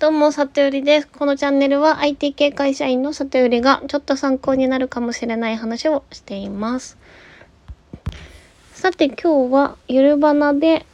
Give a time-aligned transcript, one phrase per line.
[0.00, 1.08] どうも、里よりです。
[1.08, 6.96] このチャンネルは IT 系会社員の里よりがちょっと参考になるかもしれない話をしています。
[8.72, 10.86] さて今日はゆるばなで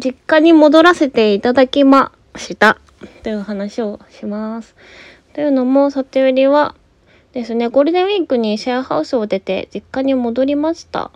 [0.00, 2.78] 実家に戻らせていただきました
[3.24, 4.76] という話をします。
[5.32, 6.76] というのも、里よりは
[7.32, 11.10] ですね、ゴールデンウィークにシェアハウスを出て実家に戻りました。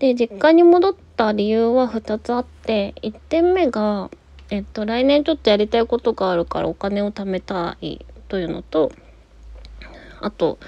[0.00, 4.10] で、実家に戻った理由は2つあって、1点目が、
[4.50, 8.92] えっと、来年ちょっとやりたいことがあるからお金を貯めたいというのと、
[10.20, 10.58] あと、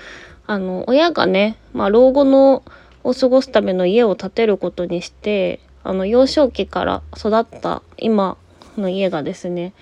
[0.47, 2.63] あの、親がね、まあ、老後の
[3.05, 8.37] を過ごすための家を建てることにして、あの、幼少期から育った今
[8.77, 9.73] の家がですね、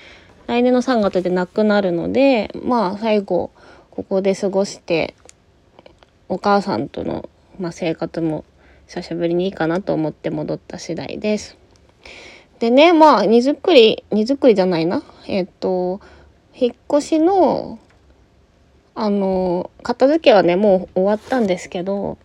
[0.46, 3.50] 来年の3月でなくなるので、まあ、最後、
[3.90, 5.14] ここで過ごして、
[6.28, 8.44] お母さんとの、まあ、生活も
[8.86, 11.63] 久しぶりにいいかなと思って戻った次第です。
[12.58, 15.02] でね、まあ、荷造り、荷造りじゃないな。
[15.26, 16.00] えっと、
[16.54, 17.78] 引っ越しの、
[18.94, 22.16] あの、片付けはね、もう終わったんですけど、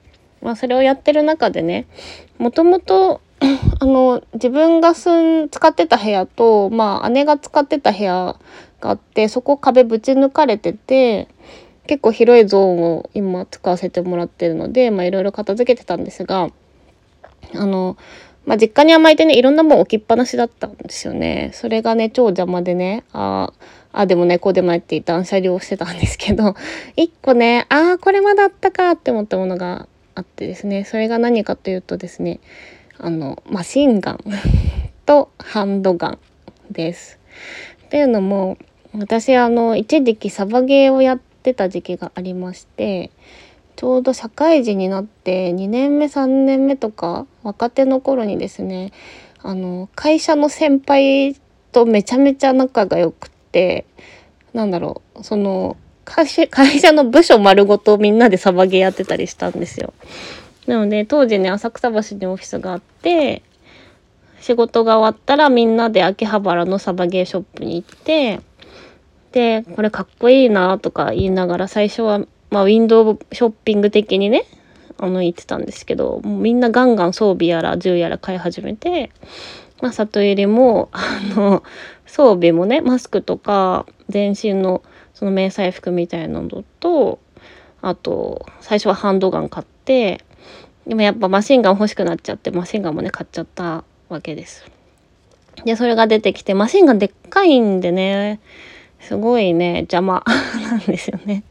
[0.41, 1.87] まあ、それをやってる中でね、
[2.37, 3.21] もともと、
[3.79, 8.35] あの、自分が住ん、使ってた部屋と、まあ、姉が使ってた部屋
[8.81, 11.27] があって、そこ壁ぶち抜かれてて、
[11.87, 16.49] 結構広いゾーンを今使わせてもらってるので、まあ、いろいろ片付けてたんですが、
[17.55, 17.97] あの、
[18.45, 21.51] まあ、実家に甘えてね、いろんなもん置きっぱなしだったんですよね。
[21.53, 23.53] それがね、超邪魔でね、あ
[23.91, 26.55] あ、でもね、こうでもないって断捨離をしてたんですけど、
[26.95, 32.39] 一個ね、ああ、これまだあったかって思ったものがあってですね、それが何かというとですね、
[32.97, 34.19] あの、マシンガン
[35.05, 36.19] とハンドガン
[36.71, 37.19] です。
[37.85, 38.57] っていうのも、
[38.97, 43.11] 私、あの、一時期サバゲーをやってた時期がありまして、
[43.79, 48.91] ちょうど社会人になって2年目3年目とか若手の頃にですね
[49.41, 51.33] あの会社の先輩
[51.71, 53.85] とめちゃめちゃ仲が良くって
[54.51, 59.93] なんだろうその会 会社の部署丸ごとみんなでサバゲーやってたりしたんですよ。
[60.67, 63.43] なので当時ね浅草橋にオフィスがあって
[64.41, 68.41] 仕事が終わったらみんなで秋葉原のサバゲーショップに行って
[69.31, 74.45] でこれかっこいいなとか言いながら最初はまあ、ウィンドウショッピング的にね、
[74.97, 79.11] あの、言ってたんですけど、みんなガンガン装備やら銃やら買い始めて、
[79.81, 81.01] まあ、里入りも、あ
[81.35, 81.63] の、
[82.05, 84.81] 装備もね、マスクとか、全身の
[85.13, 87.19] その迷彩服みたいなのと、
[87.81, 90.23] あと、最初はハンドガン買って、
[90.87, 94.65] でもやっぱマシンガン欲しくなっちゃって、マシンガンもね、買っちゃったわけです。
[95.65, 98.39] で、それが出てきて、マシンガンでっかいんでね、
[98.99, 100.23] すごいね、邪魔
[100.69, 101.43] なんですよね。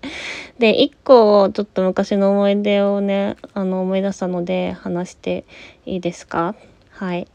[0.58, 5.44] で、一個ちょっと昔の思い出をね、あの思い出したので話して
[5.86, 6.54] いいですか？
[6.90, 7.26] はい。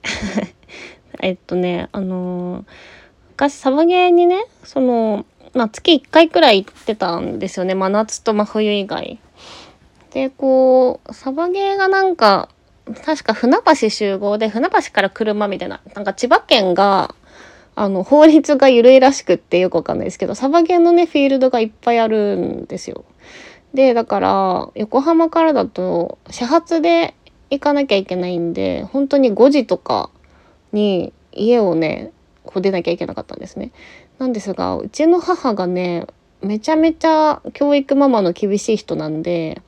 [1.22, 2.64] えっとね、あのー
[3.36, 5.26] 昔サバゲーにね、その、
[5.56, 7.74] まあ月1回くらい行ってたんですよね。
[7.74, 9.20] 真夏と真冬以外。
[10.12, 12.50] で、こう、サバゲーがなんか、
[13.04, 17.16] 確か船橋集合で、船橋から車みたいな、なんか千葉県が、
[17.76, 23.06] あの、法律が緩いらしくってよくわかんないですけど、サバゲーのね、フィールドがいっぱいあるんですよ。
[23.74, 27.16] で、だから、横浜からだと、始発で
[27.50, 30.10] 行かなきゃいけないんで、本当に5時とか
[30.72, 32.12] に家をね、
[32.46, 33.72] こう出なきゃいけなかったんですね。
[34.20, 36.06] なんですが、うちの母がね、
[36.42, 39.62] めちゃめちゃ教育ママの厳しい人なんで、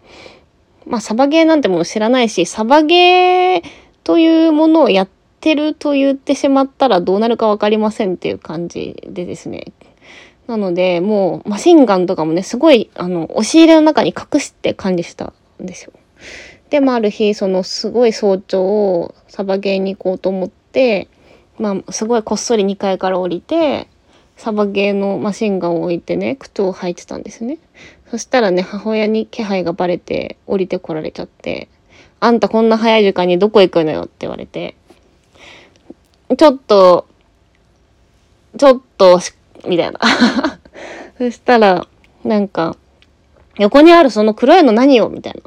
[0.85, 3.63] まあ、サバゲーなんてもの知らないし、サバゲー
[4.03, 5.09] というものをやっ
[5.45, 9.73] てると言ってしまったらどうなるか分かりませんっていう感じでですね。
[10.47, 15.93] なので、もうマシンガンとかもね、すごい、あの、押し入れの中に隠して管理したんですよ。
[16.71, 21.09] で、まあ、ある日、そのすごい早朝、サバゲーに行こうと思って、
[21.59, 23.87] まあ、すごいこっそり2階から降りて、
[24.37, 27.59] サバゲーのマシンガンを置いてね、靴を履いてたんですね。
[28.09, 31.69] そしたらね、母親に気配がバレて降りてこられちゃって、
[32.19, 34.75] あんたこんな早い時間にどこ行くのよって言われて、
[36.37, 37.07] ちょっと、
[38.57, 39.19] ちょっと、
[39.67, 39.99] みたいな。
[41.17, 41.87] そしたら、
[42.23, 42.75] なんか、
[43.57, 45.41] 横にあるその黒いの何よみたいな。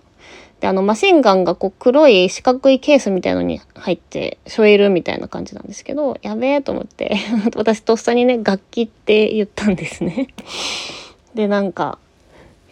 [0.61, 7.17] で、あの、マシンガンがこう黒い四角いケースみたいのに入って、背負えるみたいな感じなんですけど、やべえと思って、
[7.55, 10.29] 私とっさにね、楽器って言ったんですね。
[11.35, 11.99] で、なんか、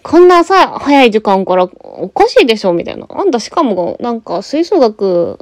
[0.02, 3.06] こんな朝早い時間からおかしいでしょみたいな。
[3.08, 5.38] あんたしかも、なんか吹奏楽、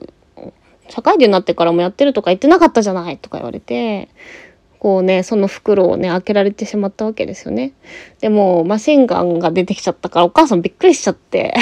[0.88, 4.08] 社会人になってからもやってるとか言ってなかったじゃないとか言われて、
[4.78, 7.72] こうね、その袋をね、開けられてしまったわけですよね。
[8.20, 11.54] でも、マシンガンが出てきちゃったから、お母さんびっくりしちゃって。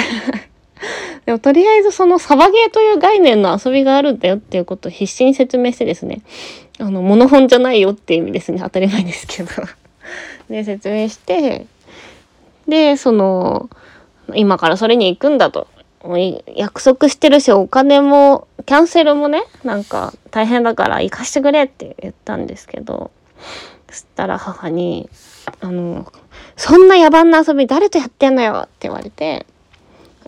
[1.25, 6.21] でも、とりあえずそのサバゲーという概念の遊びがあるんだよっていうことを必死に説明してですね、
[6.79, 8.59] あの、モノホンじゃないよっていう意味ですね。
[8.61, 9.49] 当たり前ですけど。
[10.49, 11.65] で、説明して、
[12.67, 13.69] で、その、
[14.35, 15.67] 今からそれに行くんだと。
[16.55, 23.11] 約束してるし、お金も、キャンセルもね、なんか大変だから行かしてくれって言ったんですけど、
[23.89, 25.09] そしたら母に、
[25.61, 26.11] あの、
[26.55, 29.45] そんな野蛮な遊び誰とやってんのよって言われて、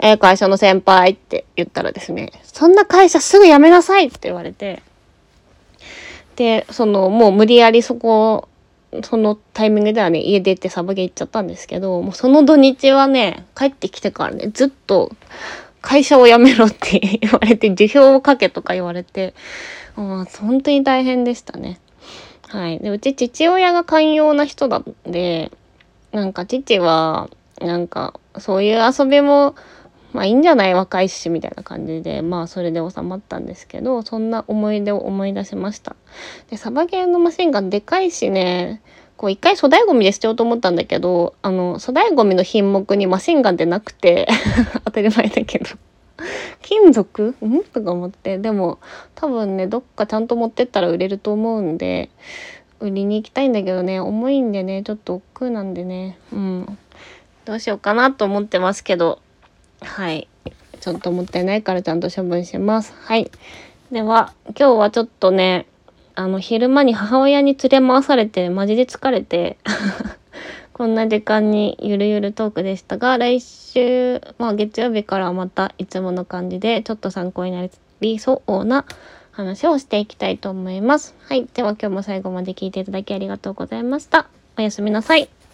[0.01, 4.81] え、会社の先輩って言ったらですね、そんな会社すぐ辞めなさいって言われて、
[6.35, 8.49] で、その、もう無理やりそこ、
[9.03, 15.11] そのタイミングではね、家出てサバゲ行っちゃったんですけど、もうその土日はね、帰ってきてからね、ずっと
[15.85, 19.35] 会社を辞めろって言われて、辞表を書けとか言われて、
[19.95, 21.79] もう本当に大変でしたね。
[22.47, 22.79] はい。
[22.79, 25.51] で、うち父親が寛容な人なんで、
[26.11, 27.29] なんか父は、
[27.61, 29.55] なんか、そういう遊びも、
[30.11, 30.73] まあいいんじゃない？
[30.73, 35.95] 若いし、みたいな感じで、まあそれで収まったんですけど、そんな思い出を思い出しました。
[36.49, 38.81] で、サバゲーのマシンガンでかいしね、
[39.17, 44.27] こう一回粗大ゴミで捨てようと思ったんだけど、あの、粗大ゴミの品目にマシンガンってなくて
[44.85, 45.69] 当たり前だけど
[46.61, 47.35] 金属？
[47.43, 47.63] ん？
[47.63, 48.37] とか思って。
[48.37, 48.79] でも、
[49.15, 52.09] 多分ね、どっかちゃんと持ってったら売れると思うんで、
[52.79, 56.77] 売りに行きたいんだけどね、重いんでね、ちょっと億劫なんでね、うん。
[57.45, 59.19] どうしようかなと思ってますけど、
[59.81, 60.27] はい。
[60.79, 62.93] ちょっともったいないからちゃんと処分します。
[62.97, 63.29] はい。
[63.91, 65.67] では、今日はちょっとね、
[66.15, 69.57] あの、昼間に母親に連れ回されて、マジで疲れて
[70.73, 77.67] こんな時間にゆるゆるトークでしたが、来週、まあ月曜日からまたいつもの感じで、ちょっと参考にな
[78.01, 78.85] りそうな
[79.31, 81.15] 話をしていきたいと思います。
[81.27, 81.47] はい。
[81.53, 84.27] では今日も最後まで聞いていただきありがとうございました。
[84.57, 85.44] おやすみなさい。